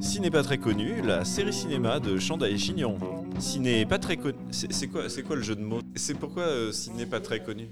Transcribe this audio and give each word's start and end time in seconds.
Ciné 0.00 0.30
pas 0.30 0.42
très 0.42 0.58
connu, 0.58 1.02
la 1.02 1.24
série 1.24 1.52
cinéma 1.52 1.98
de 1.98 2.18
Chanda 2.18 2.48
et 2.48 2.56
Chignon. 2.56 2.98
Ciné 3.38 3.84
pas 3.84 3.98
très 3.98 4.16
connu. 4.16 4.38
C'est 4.50 4.86
quoi, 4.86 5.08
c'est 5.08 5.22
quoi 5.22 5.36
le 5.36 5.42
jeu 5.42 5.56
de 5.56 5.60
mots? 5.60 5.80
C'est 5.96 6.14
pourquoi 6.14 6.44
euh, 6.44 6.72
ciné 6.72 7.04
pas 7.04 7.20
très 7.20 7.42
connu? 7.42 7.68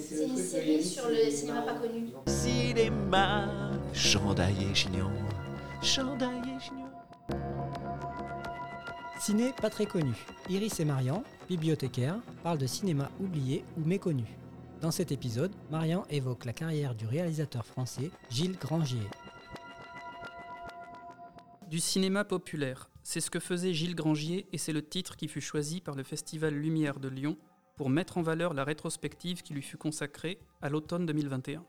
C'est 0.00 0.26
une 0.26 0.36
série 0.36 0.82
sur 0.82 1.08
le 1.08 1.30
cinéma 1.30 1.62
pas 1.62 1.74
connu. 1.74 2.08
Cinéma, 2.26 3.48
Chanda 3.92 4.50
et 4.50 4.74
Chignon. 4.74 5.10
Chanda 5.80 6.26
et 6.26 6.60
Chignon. 6.60 6.86
Ciné 9.20 9.52
pas 9.60 9.70
très 9.70 9.86
connu. 9.86 10.14
Iris 10.48 10.80
et 10.80 10.84
Marian, 10.84 11.22
bibliothécaires, 11.48 12.18
parlent 12.42 12.58
de 12.58 12.66
cinéma 12.66 13.10
oublié 13.20 13.64
ou 13.78 13.86
méconnu. 13.86 14.24
Dans 14.80 14.90
cet 14.90 15.12
épisode, 15.12 15.52
Marian 15.70 16.04
évoque 16.08 16.46
la 16.46 16.54
carrière 16.54 16.94
du 16.94 17.06
réalisateur 17.06 17.66
français 17.66 18.10
Gilles 18.30 18.56
Grangier. 18.58 19.06
Du 21.70 21.78
cinéma 21.78 22.24
populaire, 22.24 22.90
c'est 23.04 23.20
ce 23.20 23.30
que 23.30 23.38
faisait 23.38 23.72
Gilles 23.72 23.94
Grangier 23.94 24.48
et 24.52 24.58
c'est 24.58 24.72
le 24.72 24.84
titre 24.84 25.16
qui 25.16 25.28
fut 25.28 25.40
choisi 25.40 25.80
par 25.80 25.94
le 25.94 26.02
Festival 26.02 26.52
Lumière 26.52 26.98
de 26.98 27.06
Lyon 27.06 27.36
pour 27.76 27.90
mettre 27.90 28.18
en 28.18 28.22
valeur 28.22 28.54
la 28.54 28.64
rétrospective 28.64 29.42
qui 29.42 29.54
lui 29.54 29.62
fut 29.62 29.76
consacrée 29.76 30.40
à 30.62 30.68
l'automne 30.68 31.06
2021. 31.06 31.64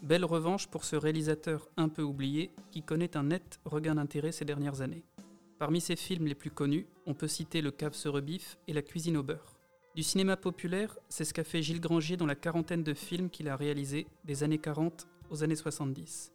Belle 0.00 0.24
revanche 0.24 0.68
pour 0.68 0.86
ce 0.86 0.96
réalisateur 0.96 1.68
un 1.76 1.90
peu 1.90 2.00
oublié 2.00 2.50
qui 2.70 2.82
connaît 2.82 3.14
un 3.14 3.24
net 3.24 3.60
regain 3.66 3.96
d'intérêt 3.96 4.32
ces 4.32 4.46
dernières 4.46 4.80
années. 4.80 5.04
Parmi 5.58 5.82
ses 5.82 5.96
films 5.96 6.28
les 6.28 6.34
plus 6.34 6.50
connus, 6.50 6.86
on 7.04 7.12
peut 7.12 7.28
citer 7.28 7.60
Le 7.60 7.72
cave 7.72 7.92
se 7.92 8.08
rebiffe 8.08 8.56
et 8.68 8.72
La 8.72 8.80
cuisine 8.80 9.18
au 9.18 9.22
beurre. 9.22 9.58
Du 9.94 10.02
cinéma 10.02 10.38
populaire, 10.38 10.96
c'est 11.10 11.26
ce 11.26 11.34
qu'a 11.34 11.44
fait 11.44 11.60
Gilles 11.60 11.82
Grangier 11.82 12.16
dans 12.16 12.24
la 12.24 12.36
quarantaine 12.36 12.84
de 12.84 12.94
films 12.94 13.28
qu'il 13.28 13.50
a 13.50 13.56
réalisés 13.56 14.06
des 14.24 14.44
années 14.44 14.56
40 14.56 15.06
aux 15.28 15.44
années 15.44 15.56
70. 15.56 16.32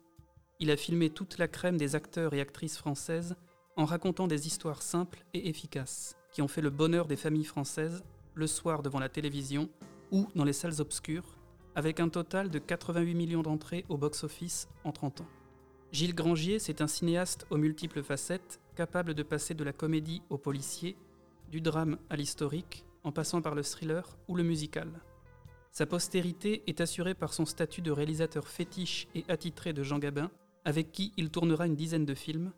Il 0.59 0.71
a 0.71 0.77
filmé 0.77 1.11
toute 1.11 1.37
la 1.37 1.47
crème 1.47 1.77
des 1.77 1.95
acteurs 1.95 2.33
et 2.33 2.41
actrices 2.41 2.77
françaises 2.77 3.35
en 3.75 3.85
racontant 3.85 4.27
des 4.27 4.47
histoires 4.47 4.81
simples 4.81 5.23
et 5.35 5.49
efficaces 5.49 6.15
qui 6.31 6.41
ont 6.41 6.47
fait 6.47 6.61
le 6.61 6.71
bonheur 6.71 7.05
des 7.05 7.15
familles 7.15 7.43
françaises 7.43 8.03
le 8.33 8.47
soir 8.47 8.81
devant 8.81 8.99
la 8.99 9.09
télévision 9.09 9.69
ou 10.11 10.27
dans 10.35 10.45
les 10.45 10.53
salles 10.53 10.81
obscures, 10.81 11.37
avec 11.75 11.99
un 11.99 12.09
total 12.09 12.49
de 12.49 12.57
88 12.57 13.13
millions 13.13 13.43
d'entrées 13.43 13.85
au 13.87 13.97
box-office 13.97 14.67
en 14.83 14.91
30 14.91 15.21
ans. 15.21 15.27
Gilles 15.91 16.15
Grangier, 16.15 16.57
c'est 16.57 16.81
un 16.81 16.87
cinéaste 16.87 17.45
aux 17.51 17.57
multiples 17.57 18.01
facettes, 18.01 18.59
capable 18.75 19.13
de 19.13 19.23
passer 19.23 19.53
de 19.53 19.63
la 19.63 19.73
comédie 19.73 20.23
au 20.29 20.39
policier, 20.39 20.97
du 21.51 21.61
drame 21.61 21.97
à 22.09 22.15
l'historique, 22.15 22.83
en 23.03 23.11
passant 23.11 23.41
par 23.41 23.53
le 23.53 23.63
thriller 23.63 24.17
ou 24.27 24.35
le 24.35 24.43
musical. 24.43 24.89
Sa 25.71 25.85
postérité 25.85 26.63
est 26.65 26.81
assurée 26.81 27.13
par 27.13 27.33
son 27.33 27.45
statut 27.45 27.81
de 27.81 27.91
réalisateur 27.91 28.47
fétiche 28.47 29.07
et 29.13 29.23
attitré 29.29 29.71
de 29.71 29.83
Jean 29.83 29.99
Gabin, 29.99 30.31
avec 30.67 30.91
qui 30.91 31.13
il 31.15 31.29
tournera 31.29 31.65
une 31.65 31.77
dizaine 31.77 32.05
de 32.05 32.13
films, 32.13 32.51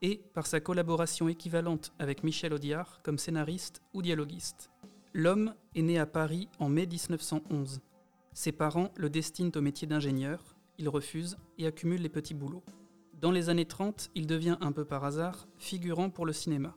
et 0.00 0.22
par 0.34 0.46
sa 0.46 0.60
collaboration 0.60 1.28
équivalente 1.28 1.92
avec 1.98 2.22
Michel 2.22 2.54
Audiard 2.54 3.00
comme 3.02 3.18
scénariste 3.18 3.82
ou 3.92 4.02
dialoguiste. 4.02 4.70
L'homme 5.12 5.52
est 5.74 5.82
né 5.82 5.98
à 5.98 6.06
Paris 6.06 6.48
en 6.60 6.68
mai 6.68 6.86
1911. 6.86 7.80
Ses 8.34 8.52
parents 8.52 8.92
le 8.96 9.10
destinent 9.10 9.50
au 9.56 9.60
métier 9.60 9.88
d'ingénieur, 9.88 10.54
il 10.78 10.88
refuse 10.88 11.38
et 11.58 11.66
accumule 11.66 12.02
les 12.02 12.08
petits 12.08 12.34
boulots. 12.34 12.62
Dans 13.20 13.32
les 13.32 13.48
années 13.48 13.66
30, 13.66 14.10
il 14.14 14.28
devient 14.28 14.58
un 14.60 14.70
peu 14.70 14.84
par 14.84 15.04
hasard 15.04 15.48
figurant 15.58 16.08
pour 16.08 16.24
le 16.24 16.32
cinéma. 16.32 16.76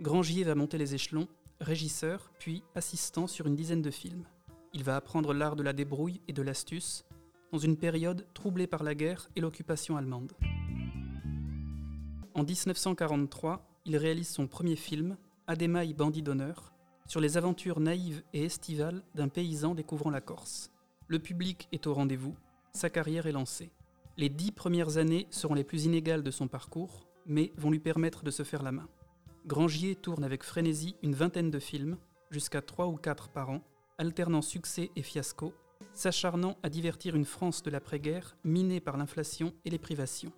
Grangier 0.00 0.44
va 0.44 0.54
monter 0.54 0.78
les 0.78 0.94
échelons, 0.94 1.28
régisseur, 1.60 2.32
puis 2.38 2.62
assistant 2.74 3.26
sur 3.26 3.48
une 3.48 3.56
dizaine 3.56 3.82
de 3.82 3.90
films. 3.90 4.24
Il 4.72 4.82
va 4.82 4.96
apprendre 4.96 5.34
l'art 5.34 5.56
de 5.56 5.62
la 5.62 5.74
débrouille 5.74 6.22
et 6.26 6.32
de 6.32 6.40
l'astuce, 6.40 7.04
dans 7.52 7.58
une 7.58 7.76
période 7.76 8.26
troublée 8.32 8.66
par 8.66 8.82
la 8.82 8.94
guerre 8.94 9.28
et 9.36 9.40
l'occupation 9.40 9.96
allemande. 9.96 10.32
En 12.34 12.44
1943, 12.44 13.68
il 13.84 13.96
réalise 13.98 14.28
son 14.28 14.46
premier 14.46 14.74
film, 14.74 15.18
Adémaï 15.46 15.92
bandit 15.92 16.22
d'honneur, 16.22 16.72
sur 17.06 17.20
les 17.20 17.36
aventures 17.36 17.80
naïves 17.80 18.22
et 18.32 18.44
estivales 18.44 19.02
d'un 19.14 19.28
paysan 19.28 19.74
découvrant 19.74 20.10
la 20.10 20.22
Corse. 20.22 20.70
Le 21.08 21.18
public 21.18 21.68
est 21.72 21.86
au 21.86 21.92
rendez-vous, 21.92 22.34
sa 22.72 22.88
carrière 22.88 23.26
est 23.26 23.32
lancée. 23.32 23.70
Les 24.16 24.30
dix 24.30 24.50
premières 24.50 24.96
années 24.96 25.26
seront 25.30 25.54
les 25.54 25.64
plus 25.64 25.84
inégales 25.84 26.22
de 26.22 26.30
son 26.30 26.48
parcours, 26.48 27.06
mais 27.26 27.52
vont 27.58 27.70
lui 27.70 27.80
permettre 27.80 28.24
de 28.24 28.30
se 28.30 28.44
faire 28.44 28.62
la 28.62 28.72
main. 28.72 28.88
Grangier 29.46 29.94
tourne 29.94 30.24
avec 30.24 30.42
frénésie 30.42 30.96
une 31.02 31.14
vingtaine 31.14 31.50
de 31.50 31.58
films, 31.58 31.98
jusqu'à 32.30 32.62
trois 32.62 32.86
ou 32.86 32.96
quatre 32.96 33.28
par 33.28 33.50
an, 33.50 33.60
alternant 33.98 34.42
succès 34.42 34.90
et 34.96 35.02
fiasco, 35.02 35.52
s'acharnant 35.92 36.56
à 36.62 36.68
divertir 36.68 37.16
une 37.16 37.24
France 37.24 37.62
de 37.62 37.70
l'après-guerre 37.70 38.36
minée 38.44 38.80
par 38.80 38.96
l'inflation 38.96 39.52
et 39.64 39.70
les 39.70 39.78
privations. 39.78 40.32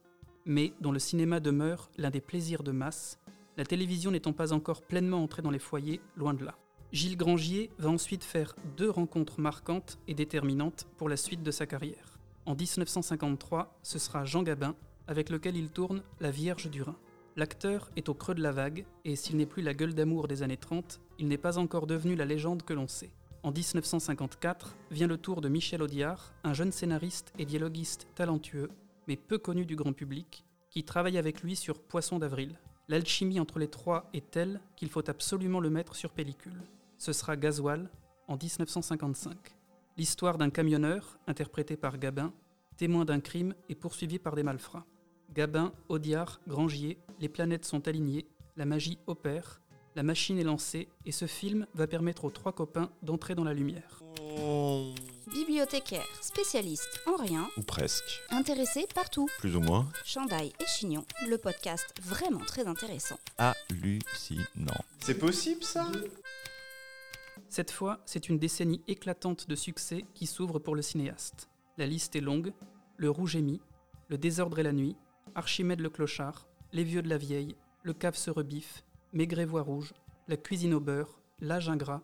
Mais 0.47 0.73
dont 0.81 0.93
le 0.93 0.99
cinéma 0.99 1.41
demeure 1.41 1.91
l'un 1.97 2.11
des 2.11 2.21
plaisirs 2.21 2.63
de 2.63 2.73
masse, 2.73 3.19
la 3.57 3.65
télévision 3.65 4.11
n'étant 4.11 4.33
pas 4.33 4.53
encore 4.53 4.83
pleinement 4.83 5.23
entrée 5.23 5.43
dans 5.43 5.51
les 5.51 5.59
foyers, 5.59 6.01
loin 6.17 6.35
de 6.35 6.45
là. 6.45 6.57
Gilles 6.93 7.17
Grangier 7.17 7.71
va 7.79 7.91
ensuite 7.91 8.25
faire 8.25 8.55
deux 8.77 8.91
rencontres 8.91 9.41
marquantes 9.41 9.99
et 10.07 10.15
déterminantes 10.15 10.87
pour 10.97 11.09
la 11.09 11.17
suite 11.17 11.43
de 11.43 11.51
sa 11.51 11.67
carrière. 11.67 12.19
En 12.47 12.55
1953, 12.55 13.79
ce 13.83 13.99
sera 13.99 14.25
Jean 14.25 14.43
Gabin, 14.43 14.77
avec 15.07 15.31
lequel 15.31 15.57
il 15.57 15.71
tourne 15.71 16.03
La 16.21 16.31
Vierge 16.31 16.71
du 16.71 16.83
Rhin. 16.83 16.97
L'acteur 17.37 17.91
est 17.97 18.09
au 18.09 18.15
creux 18.15 18.35
de 18.35 18.43
la 18.43 18.53
vague, 18.53 18.85
et 19.05 19.17
s'il 19.17 19.37
n'est 19.37 19.47
plus 19.47 19.63
la 19.63 19.75
gueule 19.75 19.95
d'amour 19.95 20.29
des 20.29 20.43
années 20.43 20.57
30, 20.57 21.01
il 21.19 21.27
n'est 21.27 21.39
pas 21.39 21.59
encore 21.59 21.87
devenu 21.87 22.15
la 22.15 22.25
légende 22.25 22.63
que 22.63 22.75
l'on 22.75 22.87
sait. 22.87 23.11
En 23.45 23.53
1954 23.53 24.75
vient 24.91 25.07
le 25.07 25.19
tour 25.19 25.43
de 25.43 25.51
Michel 25.51 25.83
Audiard, 25.83 26.33
un 26.45 26.55
jeune 26.55 26.73
scénariste 26.73 27.31
et 27.39 27.45
dialoguiste 27.45 28.07
talentueux, 28.15 28.71
mais 29.07 29.17
peu 29.17 29.37
connu 29.37 29.67
du 29.67 29.77
grand 29.77 29.93
public, 29.93 30.47
qui 30.71 30.83
travaille 30.83 31.19
avec 31.19 31.43
lui 31.43 31.55
sur 31.55 31.79
Poisson 31.79 32.19
d'avril. 32.19 32.59
L'alchimie 32.89 33.39
entre 33.39 33.59
les 33.59 33.69
trois 33.69 34.09
est 34.15 34.31
telle 34.31 34.63
qu'il 34.77 34.89
faut 34.89 35.11
absolument 35.11 35.61
le 35.61 35.69
mettre 35.69 35.95
sur 35.95 36.11
pellicule. 36.11 36.63
Ce 36.97 37.13
sera 37.13 37.37
Gasoil 37.37 37.91
en 38.29 38.39
1955. 38.39 39.37
L'histoire 39.99 40.39
d'un 40.39 40.49
camionneur, 40.49 41.19
interprété 41.27 41.77
par 41.77 41.99
Gabin, 41.99 42.33
témoin 42.79 43.05
d'un 43.05 43.21
crime 43.21 43.55
et 43.69 43.75
poursuivi 43.75 44.19
par 44.19 44.37
des 44.37 44.43
malfrats. 44.43 44.87
Gabin, 45.35 45.75
Audiard, 45.91 46.41
Grangier, 46.49 46.97
les 47.21 47.29
planètes 47.29 47.67
sont 47.67 47.89
alignées, 47.89 48.27
la 48.57 48.65
magie 48.65 48.97
opère, 49.07 49.61
la 49.95 50.03
machine 50.03 50.39
est 50.39 50.45
lancée 50.45 50.89
et 51.07 51.13
ce 51.13 51.27
film 51.27 51.67
va 51.75 51.87
permettre 51.87 52.25
aux 52.25 52.31
trois 52.31 52.53
copains 52.53 52.91
d'entrer 53.03 53.35
dans 53.35 53.45
la 53.45 53.55
lumière. 53.55 54.01
Bibliothécaire, 55.33 56.07
spécialiste 56.21 57.01
en 57.07 57.17
rien, 57.17 57.49
Ou 57.57 57.63
presque. 57.63 58.23
intéressé 58.31 58.87
partout. 58.95 59.29
Plus 59.39 59.55
ou 59.57 59.61
moins. 59.61 59.89
Chandail 60.05 60.53
et 60.61 60.67
Chignon, 60.67 61.05
le 61.29 61.39
podcast 61.39 61.95
vraiment 62.03 62.41
très 62.41 62.67
intéressant. 62.67 63.19
Hallucinant. 63.39 64.85
C'est 65.01 65.19
possible 65.19 65.63
ça? 65.63 65.87
Cette 67.49 67.71
fois, 67.71 68.01
c'est 68.05 68.29
une 68.29 68.39
décennie 68.39 68.83
éclatante 68.89 69.49
de 69.49 69.55
succès 69.55 70.05
qui 70.15 70.27
s'ouvre 70.27 70.59
pour 70.59 70.75
le 70.75 70.83
cinéaste. 70.83 71.49
La 71.79 71.87
liste 71.87 72.17
est 72.17 72.21
longue 72.21 72.53
Le 72.97 73.11
Rouge 73.11 73.37
et 73.37 73.43
Mi, 73.43 73.61
Le 74.09 74.19
Désordre 74.19 74.59
et 74.59 74.65
la 74.65 74.73
Nuit, 74.73 74.97
Archimède 75.37 75.81
le 75.81 75.91
Clochard, 75.91 76.47
Les 76.73 76.85
Vieux 76.85 77.03
de 77.03 77.09
la 77.09 77.19
Vieille, 77.19 77.55
Le 77.85 77.93
Cave 77.93 78.17
se 78.17 78.31
rebiffe, 78.31 78.83
Maigret 79.15 79.45
voix 79.45 79.63
rouge, 79.63 79.95
La 80.27 80.37
Cuisine 80.37 80.75
au 80.75 80.81
beurre, 80.81 81.21
L'Âge 81.41 81.69
ingrat. 81.69 82.03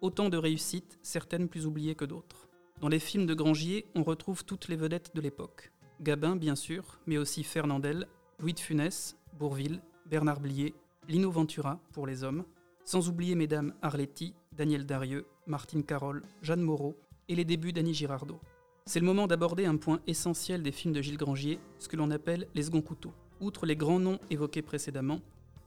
Autant 0.00 0.28
de 0.28 0.36
réussites, 0.36 0.98
certaines 1.02 1.48
plus 1.48 1.66
oubliées 1.66 1.94
que 1.94 2.04
d'autres. 2.04 2.48
Dans 2.80 2.88
les 2.88 2.98
films 2.98 3.26
de 3.26 3.34
Grangier, 3.34 3.86
on 3.94 4.02
retrouve 4.02 4.44
toutes 4.44 4.66
les 4.66 4.74
vedettes 4.74 5.14
de 5.14 5.20
l'époque. 5.20 5.70
Gabin, 6.00 6.34
bien 6.34 6.56
sûr, 6.56 6.98
mais 7.06 7.16
aussi 7.16 7.44
Fernandel, 7.44 8.08
Louis 8.40 8.54
de 8.54 8.58
Funès, 8.58 9.16
Bourville, 9.38 9.80
Bernard 10.06 10.40
Blier, 10.40 10.74
Lino 11.06 11.30
Ventura 11.30 11.78
pour 11.92 12.08
les 12.08 12.24
hommes, 12.24 12.44
sans 12.84 13.08
oublier 13.08 13.36
mesdames 13.36 13.72
Arletty, 13.80 14.34
Daniel 14.50 14.84
Darieux, 14.84 15.26
Martine 15.46 15.84
Carole, 15.84 16.24
Jeanne 16.42 16.62
Moreau 16.62 16.96
et 17.28 17.36
les 17.36 17.44
débuts 17.44 17.72
d'Annie 17.72 17.94
Girardot. 17.94 18.40
C'est 18.84 18.98
le 18.98 19.06
moment 19.06 19.28
d'aborder 19.28 19.64
un 19.66 19.76
point 19.76 20.00
essentiel 20.08 20.64
des 20.64 20.72
films 20.72 20.94
de 20.94 21.02
Gilles 21.02 21.18
Grangier, 21.18 21.60
ce 21.78 21.86
que 21.86 21.96
l'on 21.96 22.10
appelle 22.10 22.48
les 22.56 22.64
seconds 22.64 22.82
couteaux. 22.82 23.14
Outre 23.40 23.64
les 23.64 23.76
grands 23.76 24.00
noms 24.00 24.18
évoqués 24.28 24.62
précédemment, 24.62 25.20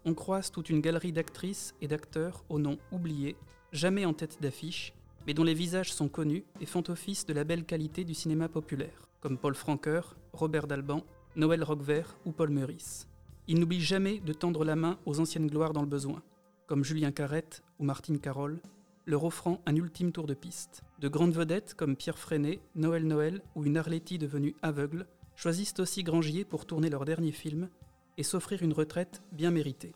on 0.06 0.14
croise 0.14 0.52
toute 0.52 0.70
une 0.70 0.82
galerie 0.82 1.12
d'actrices 1.12 1.76
et 1.82 1.88
d'acteurs 1.88 2.44
aux 2.50 2.60
noms 2.60 2.78
oubliés, 2.92 3.36
jamais 3.72 4.06
en 4.06 4.14
tête 4.14 4.42
d'affiche, 4.42 4.94
mais 5.28 5.34
dont 5.34 5.44
les 5.44 5.54
visages 5.54 5.94
sont 5.94 6.08
connus 6.08 6.44
et 6.60 6.66
font 6.66 6.84
office 6.90 7.26
de 7.26 7.34
la 7.34 7.44
belle 7.44 7.66
qualité 7.66 8.04
du 8.04 8.14
cinéma 8.14 8.50
populaire, 8.50 9.08
comme 9.20 9.38
Paul 9.38 9.56
Francoeur, 9.56 10.16
Robert 10.34 10.68
Dalban, 10.68 11.04
Noël 11.36 11.64
Roquevert 11.64 12.18
ou 12.26 12.32
Paul 12.32 12.50
Meurice. 12.50 13.08
Il 13.48 13.60
n'oublie 13.60 13.82
jamais 13.82 14.20
de 14.20 14.34
tendre 14.34 14.66
la 14.66 14.76
main 14.76 14.98
aux 15.06 15.20
anciennes 15.20 15.48
gloires 15.48 15.74
dans 15.74 15.82
le 15.82 15.88
besoin, 15.88 16.22
comme 16.68 16.84
Julien 16.84 17.12
Carrette 17.12 17.64
ou 17.80 17.84
Martine 17.84 18.20
Carole, 18.20 18.60
leur 19.06 19.24
offrant 19.24 19.62
un 19.66 19.76
ultime 19.76 20.12
tour 20.12 20.28
de 20.28 20.34
piste. 20.34 20.84
De 21.00 21.08
grandes 21.08 21.34
vedettes 21.34 21.74
comme 21.76 21.96
Pierre 21.96 22.18
Freinet, 22.18 22.60
Noël 22.76 23.06
Noël 23.06 23.42
ou 23.56 23.66
une 23.66 23.78
Arletty 23.78 24.18
devenue 24.18 24.56
aveugle 24.62 25.08
choisissent 25.36 25.80
aussi 25.80 26.04
Grangier 26.04 26.46
pour 26.46 26.66
tourner 26.66 26.90
leur 26.90 27.06
dernier 27.06 27.32
film 27.32 27.70
et 28.18 28.24
s'offrir 28.24 28.64
une 28.64 28.74
retraite 28.74 29.22
bien 29.32 29.52
méritée. 29.52 29.94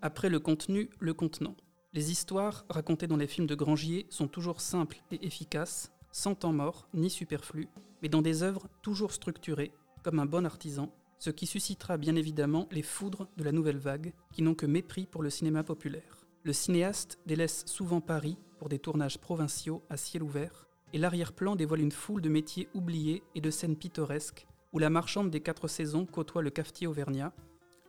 Après 0.00 0.28
le 0.28 0.40
contenu, 0.40 0.90
le 0.98 1.14
contenant. 1.14 1.56
Les 1.92 2.10
histoires 2.10 2.64
racontées 2.68 3.06
dans 3.06 3.16
les 3.16 3.26
films 3.26 3.46
de 3.46 3.54
Grangier 3.54 4.06
sont 4.10 4.26
toujours 4.26 4.60
simples 4.60 5.00
et 5.10 5.26
efficaces, 5.26 5.92
sans 6.10 6.34
temps 6.34 6.52
mort 6.52 6.88
ni 6.94 7.10
superflu, 7.10 7.68
mais 8.02 8.08
dans 8.08 8.22
des 8.22 8.42
œuvres 8.42 8.68
toujours 8.82 9.12
structurées, 9.12 9.72
comme 10.02 10.18
un 10.18 10.26
bon 10.26 10.44
artisan, 10.44 10.92
ce 11.18 11.30
qui 11.30 11.46
suscitera 11.46 11.98
bien 11.98 12.16
évidemment 12.16 12.66
les 12.72 12.82
foudres 12.82 13.28
de 13.36 13.44
la 13.44 13.52
nouvelle 13.52 13.78
vague, 13.78 14.12
qui 14.32 14.42
n'ont 14.42 14.56
que 14.56 14.66
mépris 14.66 15.06
pour 15.06 15.22
le 15.22 15.30
cinéma 15.30 15.62
populaire. 15.62 16.26
Le 16.42 16.52
cinéaste 16.52 17.20
délaisse 17.26 17.64
souvent 17.66 18.00
Paris 18.00 18.36
pour 18.58 18.68
des 18.68 18.80
tournages 18.80 19.18
provinciaux 19.18 19.82
à 19.88 19.96
ciel 19.96 20.24
ouvert, 20.24 20.66
et 20.92 20.98
l'arrière-plan 20.98 21.54
dévoile 21.54 21.80
une 21.80 21.92
foule 21.92 22.20
de 22.20 22.28
métiers 22.28 22.68
oubliés 22.74 23.22
et 23.36 23.40
de 23.40 23.50
scènes 23.50 23.76
pittoresques, 23.76 24.46
où 24.72 24.78
la 24.78 24.90
marchande 24.90 25.30
des 25.30 25.40
quatre 25.40 25.68
saisons 25.68 26.06
côtoie 26.06 26.42
le 26.42 26.50
cafetier 26.50 26.86
auvergnat, 26.86 27.32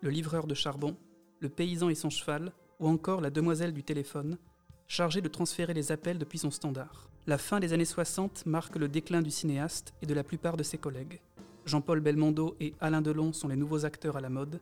le 0.01 0.09
livreur 0.09 0.47
de 0.47 0.53
charbon, 0.53 0.97
le 1.39 1.49
paysan 1.49 1.89
et 1.89 1.95
son 1.95 2.09
cheval, 2.09 2.51
ou 2.79 2.87
encore 2.87 3.21
la 3.21 3.29
demoiselle 3.29 3.73
du 3.73 3.83
téléphone, 3.83 4.37
chargée 4.87 5.21
de 5.21 5.29
transférer 5.29 5.73
les 5.73 5.91
appels 5.91 6.17
depuis 6.17 6.37
son 6.37 6.51
standard. 6.51 7.09
La 7.25 7.37
fin 7.37 7.59
des 7.59 7.71
années 7.71 7.85
60 7.85 8.45
marque 8.45 8.75
le 8.75 8.89
déclin 8.89 9.21
du 9.21 9.31
cinéaste 9.31 9.93
et 10.01 10.05
de 10.05 10.13
la 10.13 10.23
plupart 10.23 10.57
de 10.57 10.63
ses 10.63 10.77
collègues. 10.77 11.21
Jean-Paul 11.65 12.01
Belmondo 12.01 12.57
et 12.59 12.73
Alain 12.81 13.01
Delon 13.01 13.31
sont 13.31 13.47
les 13.47 13.55
nouveaux 13.55 13.85
acteurs 13.85 14.17
à 14.17 14.21
la 14.21 14.29
mode. 14.29 14.59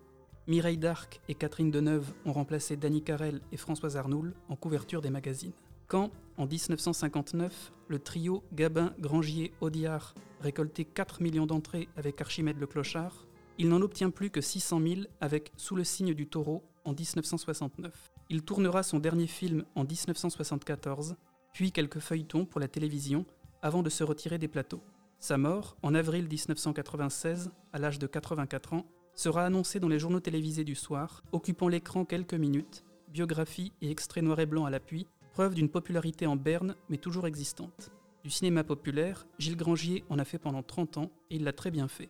Mireille 0.47 0.77
Darc 0.77 1.21
et 1.27 1.33
Catherine 1.33 1.71
Deneuve 1.71 2.13
ont 2.25 2.33
remplacé 2.33 2.77
Danny 2.77 3.01
Carrel 3.01 3.41
et 3.51 3.57
Françoise 3.57 3.97
Arnoul 3.97 4.33
en 4.49 4.55
couverture 4.55 5.01
des 5.01 5.09
magazines. 5.09 5.53
Quand, 5.87 6.11
en 6.37 6.45
1959, 6.45 7.73
le 7.87 7.99
trio 7.99 8.43
Gabin, 8.53 8.93
Grangier, 8.99 9.51
Audiard 9.59 10.13
récoltait 10.41 10.85
4 10.85 11.21
millions 11.21 11.45
d'entrées 11.45 11.87
avec 11.95 12.19
Archimède 12.19 12.59
le 12.59 12.67
Clochard, 12.67 13.25
il 13.57 13.69
n'en 13.69 13.81
obtient 13.81 14.09
plus 14.09 14.29
que 14.29 14.41
600 14.41 14.81
000 14.81 15.01
avec 15.21 15.51
Sous 15.55 15.75
le 15.75 15.83
signe 15.83 16.13
du 16.13 16.27
taureau 16.27 16.63
en 16.83 16.93
1969. 16.93 18.11
Il 18.29 18.43
tournera 18.43 18.83
son 18.83 18.99
dernier 18.99 19.27
film 19.27 19.65
en 19.75 19.83
1974 19.83 21.15
puis 21.53 21.71
quelques 21.71 21.99
feuilletons 21.99 22.45
pour 22.45 22.59
la 22.59 22.67
télévision 22.67 23.25
avant 23.61 23.83
de 23.83 23.89
se 23.89 24.03
retirer 24.03 24.37
des 24.37 24.47
plateaux. 24.47 24.81
Sa 25.19 25.37
mort, 25.37 25.77
en 25.83 25.93
avril 25.93 26.27
1996, 26.27 27.51
à 27.73 27.79
l'âge 27.79 27.99
de 27.99 28.07
84 28.07 28.73
ans, 28.73 28.85
sera 29.13 29.45
annoncée 29.45 29.79
dans 29.79 29.89
les 29.89 29.99
journaux 29.99 30.19
télévisés 30.19 30.63
du 30.63 30.75
soir, 30.75 31.23
occupant 31.31 31.67
l'écran 31.67 32.05
quelques 32.05 32.33
minutes, 32.33 32.83
biographie 33.09 33.71
et 33.81 33.91
extrait 33.91 34.21
noir 34.21 34.39
et 34.39 34.45
blanc 34.45 34.65
à 34.65 34.69
l'appui, 34.69 35.07
preuve 35.33 35.53
d'une 35.53 35.69
popularité 35.69 36.25
en 36.25 36.35
berne 36.35 36.75
mais 36.89 36.97
toujours 36.97 37.27
existante. 37.27 37.91
Du 38.23 38.29
cinéma 38.29 38.63
populaire, 38.63 39.25
Gilles 39.39 39.57
Grangier 39.57 40.03
en 40.09 40.19
a 40.19 40.25
fait 40.25 40.37
pendant 40.37 40.61
30 40.61 40.97
ans 40.97 41.11
et 41.31 41.37
il 41.37 41.43
l'a 41.43 41.53
très 41.53 41.71
bien 41.71 41.87
fait. 41.87 42.09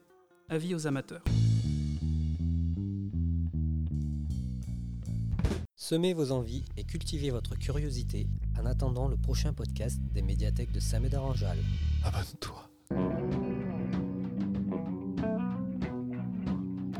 Avis 0.49 0.75
aux 0.75 0.85
amateurs. 0.85 1.23
Semez 5.75 6.13
vos 6.13 6.33
envies 6.33 6.65
et 6.75 6.83
cultivez 6.83 7.29
votre 7.29 7.57
curiosité 7.57 8.27
en 8.59 8.65
attendant 8.65 9.07
le 9.07 9.15
prochain 9.15 9.53
podcast 9.53 9.99
des 10.13 10.21
médiathèques 10.21 10.73
de 10.73 10.81
Saint-Médard-en-Jalles. 10.81 11.63
Abonne-toi. 12.03 12.69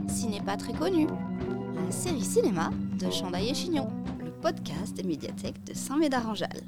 Ciné 0.08 0.40
pas 0.42 0.56
très 0.56 0.74
connu. 0.74 1.08
La 1.76 1.92
série 1.92 2.24
cinéma 2.24 2.70
de 2.98 3.10
Chandaille 3.12 3.50
et 3.50 3.54
Chignon. 3.54 3.90
Le 4.24 4.32
podcast 4.32 4.96
des 4.96 5.04
médiathèques 5.04 5.64
de 5.66 5.74
Saint-Médard-en-Jalles. 5.74 6.64